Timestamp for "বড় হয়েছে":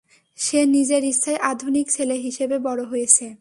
2.59-3.25